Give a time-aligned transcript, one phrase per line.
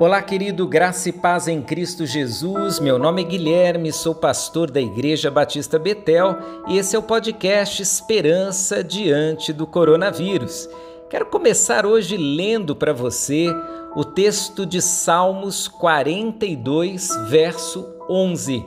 [0.00, 2.78] Olá, querido, graça e paz em Cristo Jesus.
[2.78, 6.36] Meu nome é Guilherme, sou pastor da Igreja Batista Betel
[6.68, 10.70] e esse é o podcast Esperança diante do coronavírus.
[11.10, 13.48] Quero começar hoje lendo para você
[13.96, 18.64] o texto de Salmos 42, verso 11.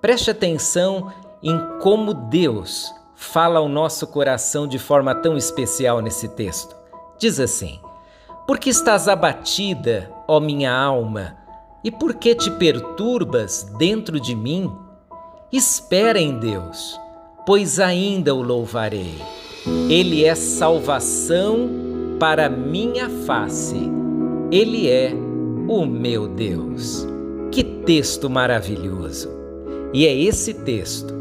[0.00, 1.12] Preste atenção
[1.42, 6.74] em como Deus fala ao nosso coração de forma tão especial nesse texto.
[7.18, 7.78] Diz assim:
[8.44, 11.36] por que estás abatida, ó minha alma?
[11.84, 14.72] E por que te perturbas dentro de mim?
[15.52, 16.98] Espera em Deus,
[17.44, 19.14] pois ainda o louvarei.
[19.90, 21.68] Ele é salvação
[22.18, 23.90] para minha face.
[24.50, 25.12] Ele é
[25.68, 27.06] o meu Deus.
[27.50, 29.28] Que texto maravilhoso!
[29.92, 31.12] E é esse texto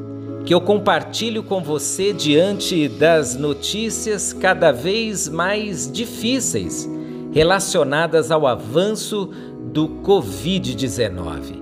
[0.45, 6.89] que eu compartilho com você diante das notícias cada vez mais difíceis
[7.31, 9.29] relacionadas ao avanço
[9.71, 11.61] do Covid-19.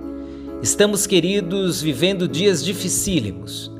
[0.62, 3.70] Estamos, queridos, vivendo dias dificílimos.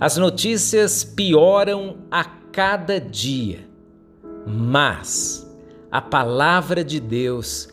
[0.00, 3.68] As notícias pioram a cada dia,
[4.46, 5.46] mas
[5.90, 7.68] a palavra de Deus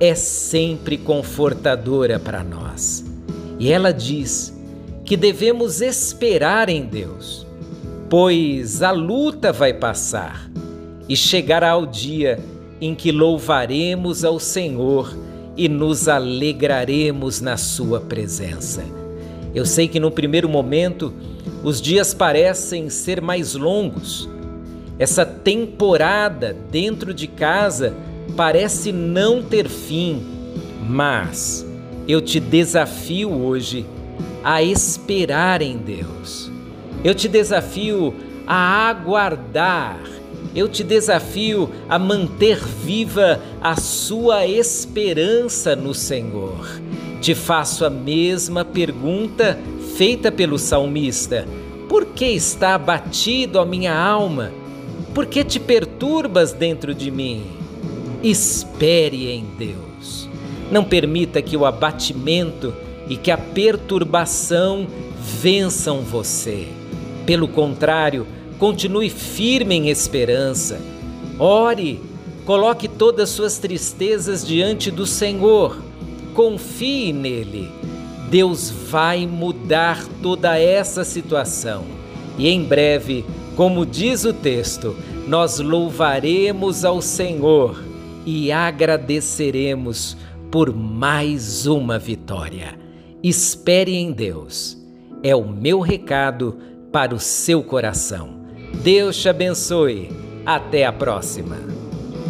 [0.00, 3.04] é sempre confortadora para nós.
[3.58, 4.54] E ela diz
[5.04, 7.46] que devemos esperar em Deus,
[8.10, 10.50] pois a luta vai passar
[11.08, 12.38] e chegará o dia
[12.80, 15.16] em que louvaremos ao Senhor
[15.56, 18.84] e nos alegraremos na Sua presença.
[19.54, 21.12] Eu sei que no primeiro momento
[21.64, 24.28] os dias parecem ser mais longos.
[24.98, 27.94] Essa temporada dentro de casa
[28.36, 30.22] parece não ter fim,
[30.88, 31.66] mas
[32.06, 33.86] eu te desafio hoje
[34.44, 36.50] a esperar em Deus.
[37.02, 38.14] Eu te desafio
[38.46, 39.98] a aguardar
[40.56, 46.80] eu te desafio a manter viva a sua esperança no Senhor.
[47.20, 49.58] Te faço a mesma pergunta
[49.96, 51.46] feita pelo salmista:
[51.90, 54.50] Por que está abatido a minha alma?
[55.14, 57.44] Por que te perturbas dentro de mim?
[58.22, 60.26] Espere em Deus.
[60.70, 62.74] Não permita que o abatimento
[63.08, 64.86] e que a perturbação
[65.40, 66.66] vençam você.
[67.26, 68.26] Pelo contrário,
[68.58, 70.80] Continue firme em esperança.
[71.38, 72.00] Ore,
[72.44, 75.76] coloque todas as suas tristezas diante do Senhor.
[76.34, 77.70] Confie nele.
[78.30, 81.84] Deus vai mudar toda essa situação.
[82.38, 83.24] E em breve,
[83.56, 84.96] como diz o texto,
[85.26, 87.82] nós louvaremos ao Senhor
[88.24, 90.16] e agradeceremos
[90.50, 92.78] por mais uma vitória.
[93.22, 94.76] Espere em Deus.
[95.22, 96.56] É o meu recado
[96.92, 98.35] para o seu coração.
[98.82, 100.10] Deus te abençoe.
[100.44, 101.56] Até a próxima.